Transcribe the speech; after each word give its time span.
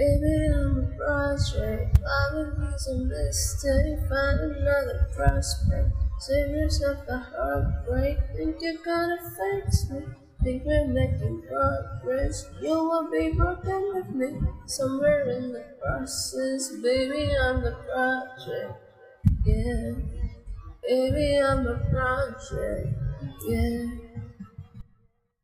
Baby, 0.00 0.48
I'm 0.54 0.78
a 0.78 0.96
project. 0.96 1.98
Love 2.00 2.56
is 2.74 2.86
a 2.88 2.96
mistake. 3.04 3.98
Find 4.08 4.40
another 4.40 5.06
prospect. 5.14 5.92
Save 6.18 6.48
yourself 6.56 7.06
a 7.06 7.18
heartbreak. 7.18 8.16
Think 8.34 8.56
you're 8.62 8.82
gonna 8.82 9.18
fix 9.36 9.90
me. 9.90 10.00
Think 10.42 10.64
we're 10.64 10.86
making 10.86 11.42
progress. 11.46 12.48
You 12.62 12.70
will 12.70 13.10
be 13.10 13.32
broken 13.36 13.92
with 13.92 14.08
me. 14.08 14.40
Somewhere 14.64 15.28
in 15.36 15.52
the 15.52 15.66
process, 15.82 16.70
baby, 16.82 17.36
I'm 17.36 17.62
the 17.62 17.76
project. 17.92 18.80
Yeah. 19.44 19.92
Baby, 20.82 21.42
I'm 21.42 21.66
a 21.66 21.76
project. 21.90 22.88
Yeah. 23.46 24.09